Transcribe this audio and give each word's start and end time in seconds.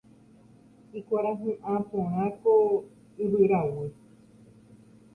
Ikuarahy'ã 0.99 1.73
porã 1.89 2.23
ko 2.41 2.53
yvyraguy. 3.23 3.89